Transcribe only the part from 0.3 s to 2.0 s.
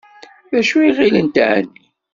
D acu i ɣilent εni?